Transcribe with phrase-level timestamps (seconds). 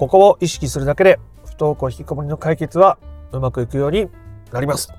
[0.00, 2.96] ここを意識するだけで不登校引きこもりの解決は
[3.32, 4.08] うまくいくように
[4.50, 4.90] なります。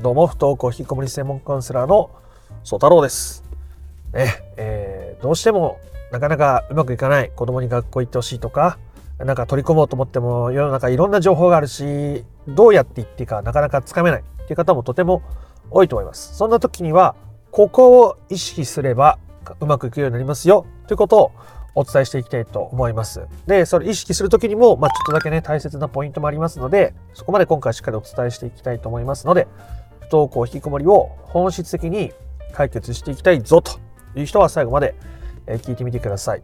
[0.00, 2.10] どうも不登校引きこもり専門カウンセラーの
[2.64, 3.44] 曽太郎です。
[4.12, 4.26] ね
[4.56, 5.78] えー、どうしても
[6.10, 8.80] なかなかうまくいかない子供に学校行ってほしいとか
[9.18, 15.22] なんか取り込もうと思っても世の中いろんな情報があるしどうやって言っていいかなかなかつかめないっていう方もとても
[15.70, 16.36] 多いと思います。
[16.36, 17.14] そんな時には
[17.52, 19.20] ここを意識すれば
[19.60, 20.66] うまくいくようになりますよ。
[20.88, 21.32] ということを
[21.74, 23.22] お伝えしていきたいと思います。
[23.46, 29.46] で、それ意識するときにも、まあ、ちょっとだけね、大切なポイントもありますので、そこまで今回しっかりお伝えしていきたいと思いますので、
[30.00, 32.12] 不登校引きこもりを本質的に
[32.52, 33.78] 解決していきたいぞと
[34.16, 34.94] いう人は最後まで
[35.46, 36.42] 聞いてみてください。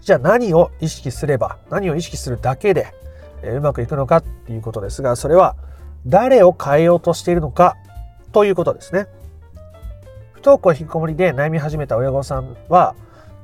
[0.00, 2.92] じゃあ何を意識すれば、何を意識するだけで
[3.42, 5.56] うまくいくのかっていうことですが、それは
[6.06, 7.76] 誰を変えようとしているのか
[8.32, 9.06] ということですね。
[10.34, 12.94] 不登校引きこもりで悩み始めた親御さんは、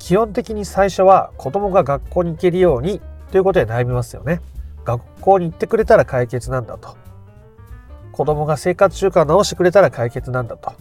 [0.03, 4.41] 基本的に最初は子供が学校に行けるようにということで悩みますよね。
[4.85, 6.97] 学校に行ってくれたら解決なんだと。
[8.11, 10.73] 子供が生活習慣を直してくれたら解決なんだと。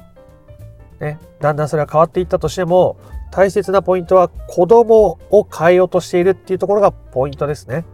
[0.99, 2.97] ね、だんだんそれは変わっていったとしても
[3.29, 7.85] 大切なポイントは子供を変えようとしているっていうところがポイントですね。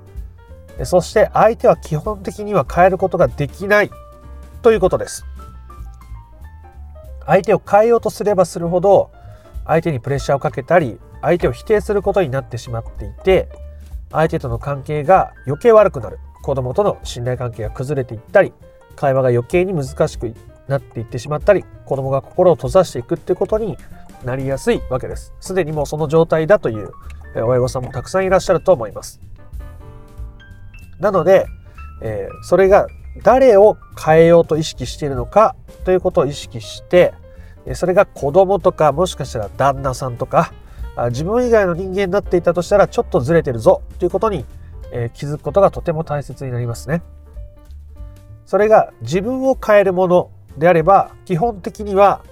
[0.85, 3.91] そして相手は基本的には変えることができない
[4.61, 5.25] ということです。
[7.25, 9.11] 相手を変えようとすればするほど
[9.67, 13.49] 相手にプレッシャーをかけたり相手を否定することになってしまっていて
[14.11, 16.19] 相手との関係が余計悪くなる。
[16.41, 18.53] 子供との信頼関係が崩れていったり
[18.95, 20.33] 会話が余計に難しく
[20.69, 23.77] なっていってしまったり子供が心を閉ざしていくってことに
[24.23, 25.33] なりやすいわけです。
[25.41, 26.91] すでにもうその状態だという
[27.35, 29.19] 親御さんもたくさんいらっしゃると思います。
[30.99, 31.45] なので、
[32.01, 32.87] えー、それが
[33.23, 37.13] 誰を変えようと意識しているのかということを意識して
[37.75, 40.53] それが子供とかもしかしたら旦那さんとか
[41.09, 44.45] 自分以外の人間になっていたとしたらちょっとずれてるぞということに、
[45.13, 47.03] 気づくことがとても大切になりますね。
[48.45, 52.23] それが自分を変えるものであれば基本的には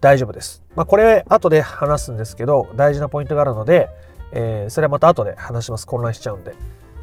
[0.00, 0.62] 大丈夫です。
[0.76, 3.88] まあ、これ後で話すんですけど大事なポイントがあるので、
[4.32, 5.86] え、それはまた後で話します。
[5.86, 6.54] 混乱しちゃうんで。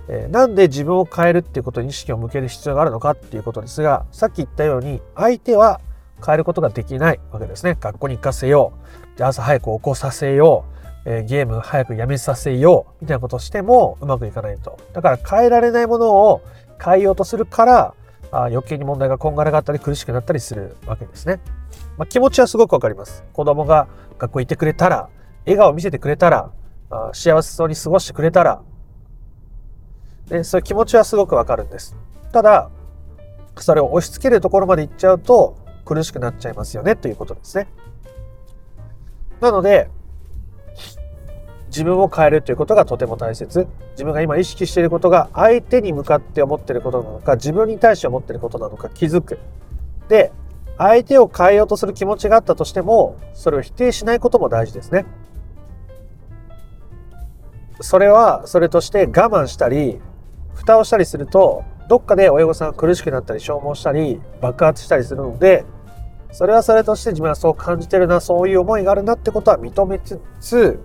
[0.08, 5.81] え、なんで自分を変えるっていうことに意識を向ける必要があるのかっていうことですがさっき言ったように相手は
[6.23, 7.78] 変えることができないわけですね。
[7.79, 8.73] 学校に行かせよ
[9.13, 9.17] う。
[9.17, 10.73] じゃあ朝早く起こさせよう。
[11.06, 14.78] えー、ゲーム早くやめさせようみたいなことをしてもうまくいかないと。
[14.94, 16.41] だから変えられないものを
[16.81, 17.94] 変えようとするから
[18.31, 21.39] あ余計に問題がこんがらがったり苦しくなったりするわけですね。
[21.97, 23.23] まあ、気持ちはすごくわかります。
[23.31, 25.09] 子供が学校行ってくれたら、
[25.45, 26.51] 笑顔を見せてくれたら、
[26.90, 28.61] あ幸せそうに過ごしてくれたら、
[30.29, 31.95] でそういう気持ちはすごくわかるんです。
[32.31, 32.72] ただ、
[33.57, 37.68] それを押し付けるところまで行っちゃうと苦しくなっちゃいますよねということですね。
[39.42, 39.90] なので、
[41.68, 43.68] 自分を変えるということがとても大切。
[43.94, 49.40] 自分が今意識していることが相手に向かって思っていることなのか自分に対して思っていることなのか気づく。
[50.08, 50.32] で
[50.78, 55.06] 相手を変えようとする気持ちがあったとしてもそれを否定しないことも大事ですね。
[57.82, 60.00] それはそれとして我慢したり
[60.54, 65.66] 蓋をしたりするとどっかで親御さんが苦しくなったり消耗したり爆発したりするので
[66.34, 70.80] それはそれとして自分はそう感じてるなそういう思いがあるなってことは認めつつ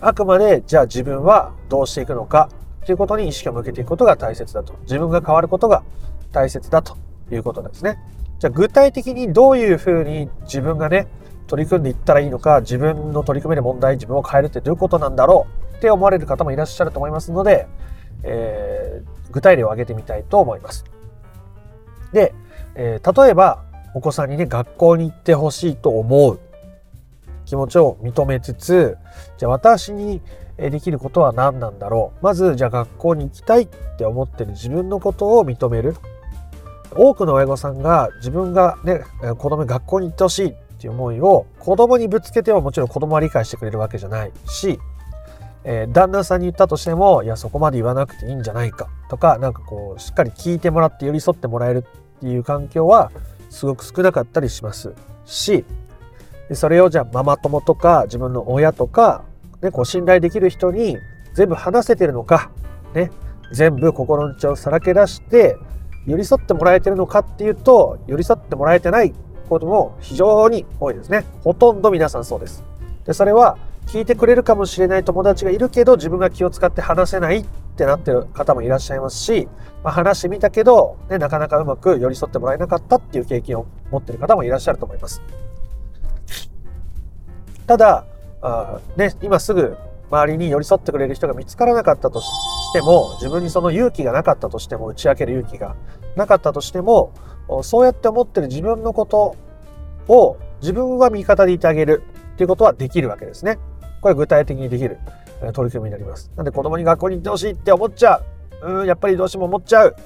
[0.00, 2.50] あくまでじゃあ自分はどうしていくのか
[2.86, 4.74] ということに意識を向けていくことが大切だと。
[4.82, 5.82] 自分が変わることが
[6.30, 6.96] 大切だと
[7.32, 7.98] いうことですね。
[8.38, 11.08] じゃあ具体的にどういうふうに自分がね、
[11.48, 17.66] 取り組んでいったらいいのか、自分の取り組める問題、自分を変えるってどういうことなんだろうって思われる方もいらっしゃると思いますので、
[18.22, 20.84] えー、具体例を挙げてみたいと思います。
[22.12, 22.34] で、
[22.76, 23.64] えー、例えば
[23.94, 26.38] お子さんにね、学校に行ってほしいと思う
[27.46, 28.98] 気持ちを認めつつ
[29.38, 30.20] じゃあ私に
[30.58, 32.24] できることは何なんだろう。
[32.24, 35.94] まずじゃあ学校に行きたいって思ってる自分のことを認める。
[36.94, 39.02] 多くの親御さんが自分がね
[39.38, 44.78] 子供に学校に行ってほしいっていう思いを子供にぶつけてはもちろん子供は理解してくれるわけじゃないし、
[45.64, 51.84] えー、旦那さんに言ったとしてもいやそこまで言わなくていいんじゃないかとかなんかこうしっかり聞いてもらって寄り添ってもらえる
[52.16, 53.10] っていう環境は
[53.50, 54.92] すごく少なかったりします
[55.24, 55.64] し
[56.52, 59.24] それをじゃあママ友とか自分の親とか、
[59.62, 60.96] ね、こう信頼できる人に
[61.34, 62.50] 全部話せてるのか、
[62.94, 63.10] ね、
[63.52, 65.56] 全部心の内をさらけ出して
[66.06, 69.12] 寄り添ってもらえてるのかっていうと寄り添ってもらえてない
[69.48, 71.24] ことも非常に多いですね。
[71.42, 72.64] ほとんど皆さんそうです。
[73.04, 77.46] でそれは聞いてくれるかもしれない友達がいるけど自分が気を使って話せないっ
[77.76, 79.48] てなってる方もいらっしゃいますし、
[79.84, 85.22] まあ、話してみたけど、ね、なかなかうまく寄り添ってもらえなかったっていう経験を持ってる方もいらっしゃると思います。
[87.66, 88.04] ただ
[88.42, 89.76] あ、ね、今すぐ
[90.10, 92.28] 周りに寄り添ってくれる人が見つからなかったとし
[92.72, 95.76] ても自分にその勇気がなかったとしても打ち明ける勇気が
[96.14, 97.12] なかったとしても
[97.62, 99.36] そうやって思ってる自分のこと
[100.08, 102.02] を自分は味方でいてあげる
[102.34, 103.58] っていうことはできるわけですね。
[104.06, 104.98] これ具体的にできる
[105.52, 106.30] 取り組みになります。
[106.36, 108.22] なんで子供に学校に行ってほしいって思っちゃ
[108.62, 108.80] う。
[108.80, 109.96] うん、やっぱりどうしても思っちゃう。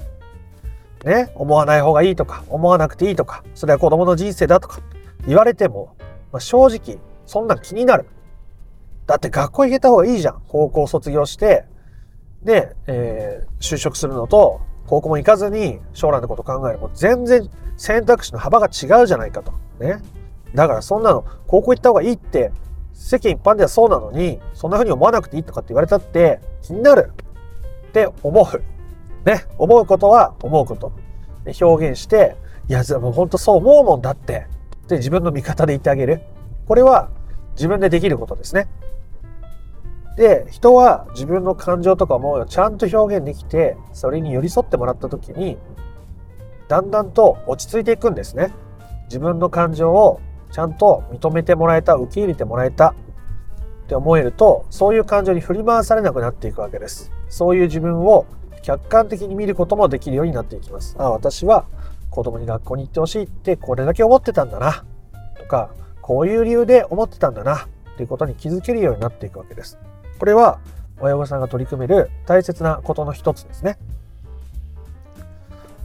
[1.05, 4.81] ね、思わない方がいいとか、思わなくていいとか、それは子供の人生だとか
[5.27, 5.95] 言われても、
[6.31, 8.07] まあ、正直、そんなん気になる。
[9.05, 10.41] だって学校行けた方がいいじゃん。
[10.47, 11.65] 高校卒業して、
[12.41, 16.79] で、えー、就職するのと、高校も行かずに将来のこと考える。
[16.79, 17.47] もう全然
[17.77, 19.53] 選択肢の幅が違うじゃないかと。
[19.79, 20.01] ね。
[20.55, 22.51] だからそんなの、高校行った方がいいって、
[22.93, 27.11] 世間一般ではそうなのに、そんな風に思わなくていいとかって言われたって気になる
[27.89, 29.27] って思う。
[29.27, 29.45] ね。
[29.57, 30.91] 思うことは思うこと。
[31.61, 32.35] 表現して、
[32.67, 34.47] いや、もう本当そう思うもんだって。
[34.87, 36.21] で、自分の味方でいてあげる。
[36.67, 37.09] これは
[37.55, 38.67] 自分でできることですね。
[40.17, 45.57] で、人は自分の感情とかもちゃんと表現できて、それに寄り添ってもらった時に、
[46.67, 48.53] だんだんと落ち着いていくんですね。
[49.05, 50.21] 自分の感情を
[50.51, 52.93] ちゃんと認めてもらえた、受け入れてもらえたっ
[53.87, 57.11] て思えると、そういう感情に振り回されなくなっていくわけです。
[57.29, 58.25] そういう自分を
[58.61, 60.95] 客観的に見ることもできるようになっていきます。
[60.99, 61.65] あ、私は
[62.09, 64.83] 子供に学校に行ってほしいってこれだけ思ってたんだな。
[65.37, 65.71] とか、
[66.01, 67.67] こういう理由で思ってたんだな。
[67.93, 69.77] っていうことに気づけるようになっていくわけです。
[70.19, 70.59] これは
[70.99, 73.77] 親御さんが取り組める大切なことの一つですね。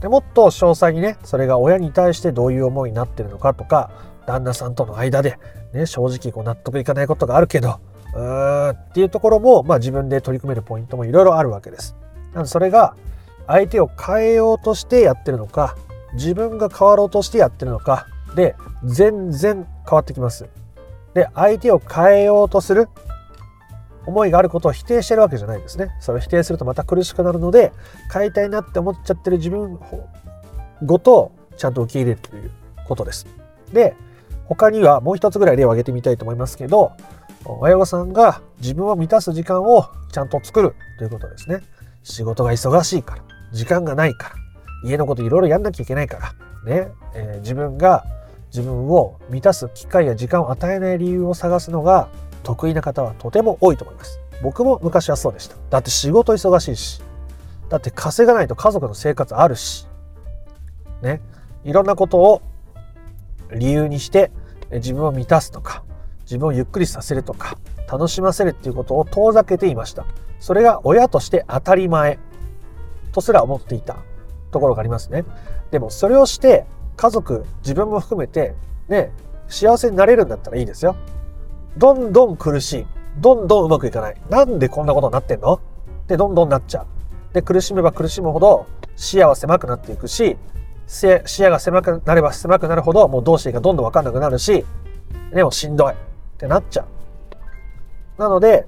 [0.01, 3.89] でもっと詳細にね、それが親に対してどういう思いになってるのかとか、
[4.27, 5.39] 旦那さんとの間で、
[5.73, 7.79] ね、正直こう納得いかないことがあるけど、
[8.13, 11.95] うーんっていうところも、まあ、自分で取り組めるポイントもいろいろあるわけです。
[12.33, 12.95] なのでそれが
[13.47, 15.75] 相手を変えようとしてやってるのか、
[16.13, 20.47] 自分が変わろうとしてやってるのかで全然変わってきます。
[21.13, 22.89] で、相手を変えようとする
[24.05, 25.89] 思いがあることを否定してるわけじゃないですね。
[25.99, 27.71] それを否定するとまた苦しくなるので、
[28.13, 29.79] 変えたいなって思っちゃってる自分
[30.83, 32.51] ごとちゃんと受け入れるという
[32.87, 33.25] ことです。
[33.73, 33.95] で、
[34.47, 36.93] 他にはもう一つぐらい例を挙げてみたいと思いますけど、
[37.45, 41.61] 親御さんが自分を満たす時間をちゃんと作るということですね。
[42.03, 44.35] 仕事が忙しいから、時間がないから、
[44.83, 46.33] 家のこといろいろやんなきゃいけないから、
[46.65, 48.05] ね、えー、自分が
[48.49, 52.09] 自分を満たす機会や時間を与えない理由を探すのが
[52.43, 54.19] 得意な方はとても多いと思います。
[54.41, 55.55] 僕も昔はそうでした。
[55.69, 57.01] だって仕事忙しいし、
[57.69, 59.87] だって稼がないと家族の生活あるし、
[61.01, 61.21] ね、
[61.65, 62.41] いろんなことを
[63.53, 64.31] 理由にして
[64.71, 65.83] 自分を満たすとか、
[66.23, 67.57] 自分をゆっくりさせるとか、
[67.89, 70.05] 楽しませるっていうことを遠ざけていました。
[70.39, 72.19] それが親として当たり前
[73.13, 73.97] とすら思っていた
[74.51, 75.23] ところがありますね。
[75.71, 76.65] でもそれをして
[76.95, 78.55] 家族、自分も含めて
[78.89, 79.11] ね、
[79.47, 80.95] 幸せになれるんだったらいいですよ。
[81.77, 82.87] どんどん苦しい。
[83.19, 84.21] どんどんうまくいかない。
[84.29, 85.53] なんでこんなことになってんの？
[85.53, 85.59] っ
[86.07, 87.33] てどんどんなっちゃう。
[87.33, 90.37] で、苦しめば苦しむほど視野は狭くなっていくし、
[90.87, 94.65] 視野が狭くなれば狭くなるほどもうどうしていいかどんどんわかんなくなるし、
[95.33, 95.95] でもしんどいっ
[96.37, 96.85] てなっちゃ
[98.17, 98.21] う。
[98.21, 98.65] なので、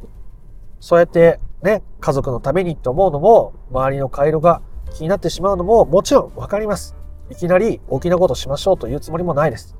[0.79, 4.61] そうやってね、家族のためにって思うのも、周りの回路が
[4.93, 6.95] 気になってしまうのももちろんわかります。
[7.29, 9.75] いきなり大きなことしましょうというつもりもないです。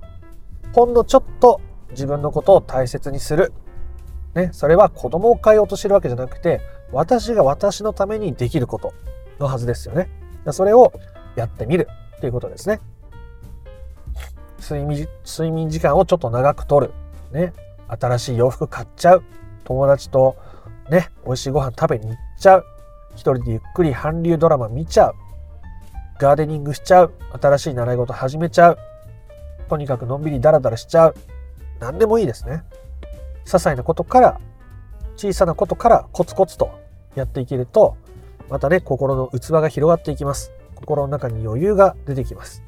[0.74, 3.52] ほんのちょっと自分のことを大切にする。
[4.36, 8.94] ね、それは子供を変えようとしてるわけじゃなくて、私が私のためにできること
[9.40, 10.10] のはずですよね。
[10.52, 10.94] それを
[11.36, 11.88] やってみる
[12.20, 12.82] っていうことですね。
[14.62, 16.92] 睡眠睡眠時間をちょっと長くとる。
[17.32, 17.54] ね、
[17.88, 19.24] 新しい洋服買っちゃう。
[19.64, 20.36] 友達と
[20.90, 22.66] ね、美味しいご飯食べに行っちゃう。
[23.16, 25.16] 一人でゆっくり韓流ドラマ見ちゃう。
[26.20, 27.14] ガーデニングしちゃう。
[27.42, 28.78] 新しい習い事始めちゃう。
[29.70, 31.16] とにかくのんびりダラダラしちゃう。
[31.80, 32.64] 何でもいいですね。
[33.46, 34.42] 些細なことから、
[35.16, 36.72] 小さなことからコツコツと
[37.16, 37.96] やっていけると、
[38.50, 40.52] またね、心の器が広がっていきます。
[40.80, 42.64] 心の中に余裕が出てきます。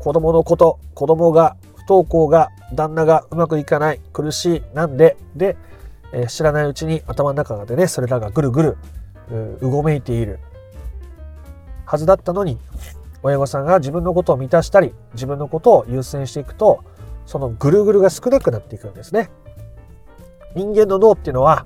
[0.00, 5.56] 子供のこと、子供が不登校が、旦那がうまくいかない、苦しい、なんで、で、
[6.12, 8.76] えー、知らないうちに頭の中でね、それらがぐるぐる
[9.60, 10.40] うごめいている
[11.86, 12.58] はずだったのに、
[13.22, 16.82] 親御さんが自分のことを満たしたり、自分のことを優先していくと、
[17.24, 19.30] そのぐるぐるが少なくなっていくんですね。
[20.56, 21.64] 人間の脳っていうのは、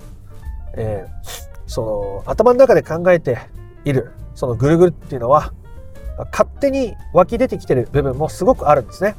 [0.73, 3.37] えー、その頭の中で考えて
[3.85, 5.53] いるそのぐるぐるっていうのは
[6.25, 9.15] 勝手に湧き出てきてる部分もすごくあるんですね。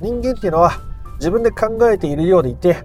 [0.00, 0.80] 人間っていうのは
[1.18, 2.84] 自分で考えているようでいて、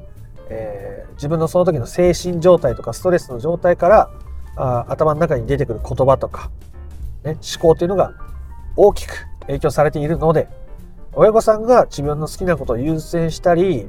[0.49, 4.09] えー、自分のその時の精神状態とかストレスの状態から
[4.55, 6.51] あ頭の中に出てくる言葉とか、
[7.23, 8.13] ね、思考というのが
[8.75, 10.47] 大きく影響されているので
[11.13, 13.87] 親御さんが自分の好きなことを優先したり、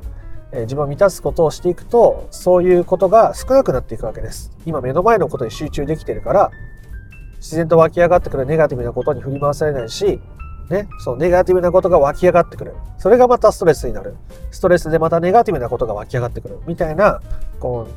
[0.52, 6.50] え自分を満たすことをしていくとそういうことが少なくなっていくわけです今目の前のことに集中できてるから
[7.44, 10.18] 自然と湧き上がってくるネガティブなことに振り回されないし
[10.70, 12.74] ね、そのネガティブなことが湧き上がってくる。
[12.96, 14.16] それがまたストレスになる。
[14.50, 16.58] ストレスでまたネガティブなことが湧き上がってくる。
[16.66, 17.20] みたいな、
[17.60, 17.92] こう、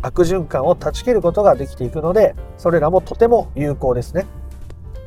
[0.00, 4.26] 悪循環を断ち切ることができていくので、それらもとても有効ですね。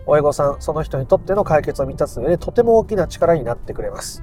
[0.05, 4.21] 親御さん、その人にとっての解決を満たす上でとても大きな力になってくれます。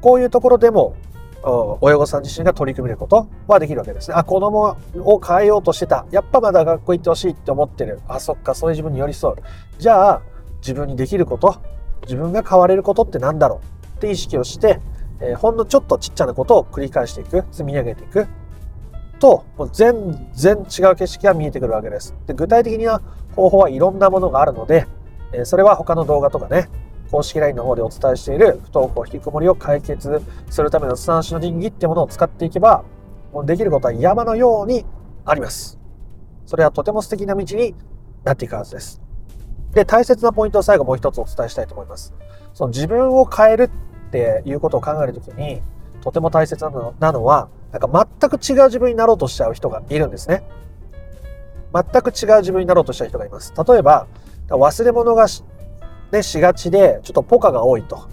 [0.00, 0.94] こういうところでも、
[1.42, 4.16] 親御さん自身が取り組めることはできるわけですね。
[4.16, 6.06] あ、子供を変えようとしてた。
[6.10, 8.00] やっぱまだ学校行ってほしいって思ってる。
[8.08, 9.36] あ、そっか、そういう自分に寄り添う。
[9.78, 10.22] じゃあ、
[10.60, 11.56] 自分にできること
[12.02, 13.62] 自分が変われることって何だろ
[13.94, 13.96] う？
[13.96, 14.80] って意識をして、
[15.20, 18.26] えー、ほんのちょっとちっちゃなことを繰り返していく積み上げていく
[19.18, 23.00] ともう全然違う景色が見えてくるわけですで具体的な
[23.36, 24.86] 方法はいろんなものがあるので、
[25.32, 26.68] えー、それは他の動画とかね
[27.10, 32.84] 公式 LINE の方でお伝えしている不登校引きこもりを解決するための三種の神器ってものを使っていけば
[33.32, 34.84] もうできることは山のように
[35.24, 35.78] あります
[36.46, 37.74] それはとても素敵な道に
[38.24, 39.00] なっていくはずです
[39.72, 42.12] で、大切なポイントを最後もう一つお伝えしたいと思います。
[42.54, 43.70] その自分を変える
[44.08, 45.62] っていうことを考えるときに、
[46.02, 50.42] とても大切なのなのは、なんか全く違う自分になろうとしちゃう人がいるんですね。
[51.72, 53.54] 全く違う自分になろうとした人がいます。
[53.56, 54.08] 例えば、
[54.48, 55.28] 忘れ物が
[56.10, 58.08] し,、ね、しがちで、ちょっとポカが多いと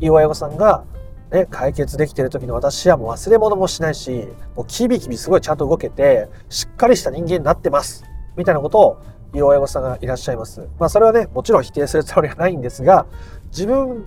[0.00, 0.84] いう親御さんが、
[1.30, 8.04] ね、解決できてる時の私はもう忘れ物もしないし、もうキビキビすごいちゃんと動けて、しっかりした人間になってます。
[8.36, 8.98] みたいなことを
[9.34, 10.60] いう親御さんがいらっしゃいます。
[10.78, 13.06] まあそれはね、もちろん否定するつもりはないんですが、
[13.48, 14.06] 自分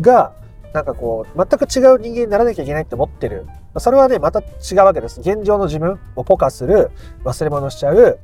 [0.00, 0.34] が
[0.72, 3.46] なんかこう、全く違う人間にならなきゃいけないって思ってる。
[3.78, 5.20] それはね、また違うわけです。
[5.20, 6.90] 現状の自分をポカする、
[7.24, 8.18] 忘れ物しちゃう、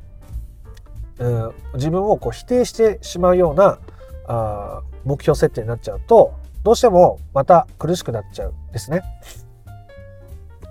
[1.18, 3.78] うん、自分をこう否定してしまうような
[4.26, 9.02] あ目標設定になっちゃうと、どうしてもまた苦しくなっちゃうんですね。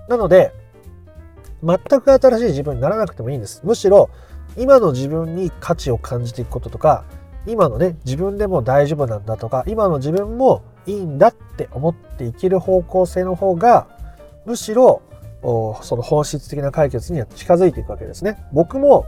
[0.08, 0.52] なので、
[1.62, 3.62] 全く新しい自分にならなくてもいいんです。
[3.64, 4.10] むしろ
[4.56, 7.04] 今の自分に価値を感じていくこととか
[7.46, 13.88] 今のね自分でも大丈夫なんだとか今の自分もいいんだって思っていける方向性の方が
[14.44, 15.00] むしろ
[15.42, 18.46] その本質的な解決には近づいていくわけですね。
[18.52, 19.06] 僕も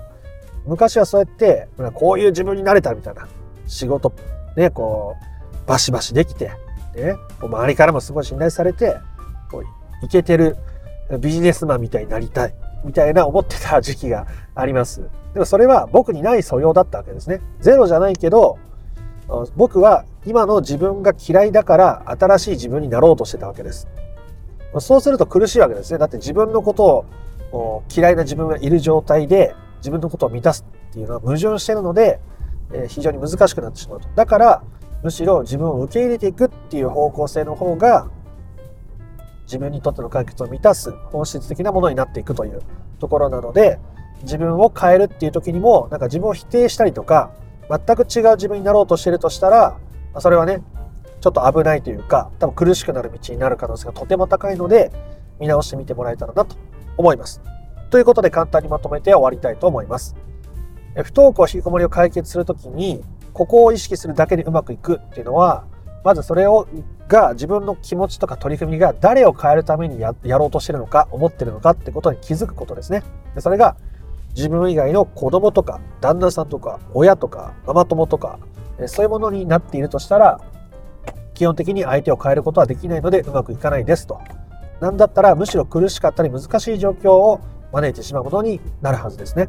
[0.66, 3.28] 昔はそうやってこういう自分になれたみたいな
[3.66, 4.12] 仕事
[4.56, 5.16] ねこ
[5.64, 6.50] うバシバシできて、
[6.94, 8.96] ね、周りからもすごい信頼されて
[9.50, 10.56] こういけてる
[11.20, 12.54] ビジネスマンみたいになりたい
[12.84, 15.02] みたいな思ってた時期があります。
[15.34, 17.40] でもそれは僕にない素養だったわけですね。
[17.60, 18.58] ゼロじゃないけど、
[19.56, 23.88] 僕は今の自分が嫌いだから新しい自分になろうとしてたわけです。
[24.78, 25.98] そうすると苦しいわけですね。
[25.98, 27.04] だって自分のこと
[27.52, 32.20] を嫌いな自分がいる状態で自分のことを満たすっていうのは矛盾してるので、
[32.72, 34.08] え非常に難しくなってしまうと。
[34.14, 34.62] だから
[35.02, 38.08] むしろ自分を受け入れていくっていう方向性の方が
[39.44, 42.62] 自分にとっての解決を満たす本質的なものになっていくという
[42.98, 43.78] ところなので
[44.22, 47.32] 自分を変えるっていう時にもなんか自分を否定したりとか
[47.68, 49.78] 全く違う自分になろうとしてるとしたら
[50.18, 50.62] それはね
[51.20, 54.90] ちょっと危ないというか多分苦しくなる道になる可能性がとても高いので
[55.38, 56.56] 見直してみてもらえたらなと
[56.96, 57.40] 思います。
[57.90, 60.16] ということで簡単にまとめて終わりたいと思います。
[61.04, 65.66] 不登校引きこもりを解決するときにここを意識するだけでうまくいくっていうのは
[66.04, 66.66] まずそれを
[67.08, 73.02] が自分の気持ちとか取り組みが誰を変えるためにやろうとしてるのか思ってるのかってことに気づくことですね。
[73.34, 73.76] でそれが
[74.34, 78.38] 自分以外の子供とか旦那さんとか親とかママ友とか
[78.86, 80.40] そういうものになっているとしたら
[81.34, 84.20] 基本的に相手を変えることはできないのでうまくいかないですと。
[84.80, 87.40] なんだったらむしろ苦しかったり難しい状況を
[87.72, 89.48] 招いてしまうことになるはずですね。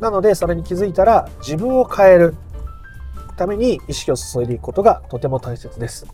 [0.00, 2.34] なのでそれに気づいたら自分を変える
[3.36, 6.06] ために意識を注いでいくことがとても大切です。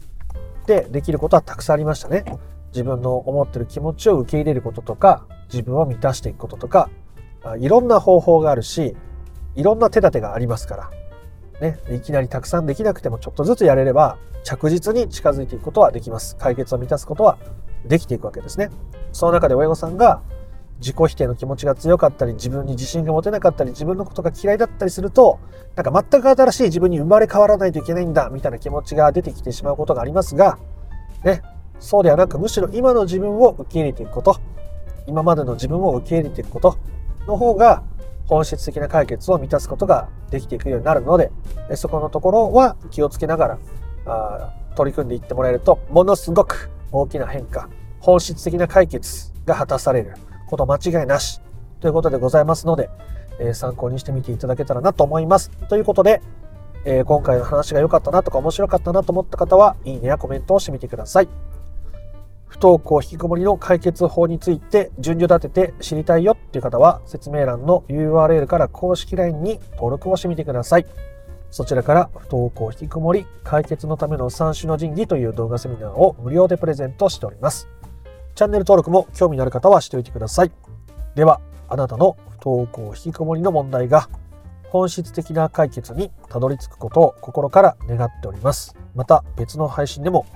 [0.67, 2.25] で、できることはたくさんありましたね。
[2.73, 6.89] 自分の思ってる気持ちを受け入れることとか、自分を満たしていくこととか、
[7.59, 8.97] いろんな方法があるし、
[9.57, 10.91] いろんな手立てがありますか
[11.61, 16.37] ら、ね、いきなりたくさんできなくてもちょっとずつやれれば着実に近づいていくことはできます。
[16.37, 17.39] 解決を満たすことは
[17.85, 18.71] できていくわけですね。
[19.13, 20.23] その中で親御さんが
[20.81, 25.39] 自己否定の気持ちが強かったり、自分に自信が持てなかったり、自分のことが嫌いだったりすると、
[25.77, 30.59] なんか全く新しい自分に生まれ変わらないといけないんだ、みたいな気持ちが出てきてしまうことがありますが、
[31.23, 31.43] ね、
[31.79, 34.37] そうではなく、むしろ今の自分を受け入れていくこと、
[35.07, 36.77] 今までの自分を受け入れていくこと
[37.27, 37.83] の方が、
[38.27, 41.31] 本質的な解決を満たすことができていくようになるので、
[41.75, 43.59] そこのところは気をつけながら、
[44.07, 47.69] あ取り組んでいってもらえると、ものすごく大きな変化、
[47.99, 50.15] 本質的な解決が果たされる。
[50.51, 51.41] こと間違いなし
[51.81, 52.91] ということでございますので、
[53.39, 55.51] え、参考にしてみていただけたらなと思います。
[55.69, 56.21] ということで、
[56.85, 61.29] え、今回の話が良かったなとか面白かったなと思った方は、いいねやコメントをしてみてください。
[62.51, 70.87] 不登校引きこもりの解決法について順序立てて知りたいよっていう方は説明欄の URL から公式 LINE に登録をしてみてください。
[71.51, 77.69] そちらから不登校引きこもり解決のための三種の神器という動画セミナーを無料でプレゼントしております。
[78.35, 80.53] チャンネル登録も興味のある方はしておいてください。
[81.15, 84.09] では、あなたの不登校引きこもりの問題が
[84.71, 88.77] 本質的な解決にたどり着くことを心から願っております。
[88.95, 90.27] また別の配信でも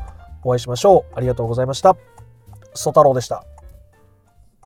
[0.42, 1.12] お会いしましょう。
[1.16, 1.96] ありがとうございました。
[2.74, 3.53] ソ太郎でした。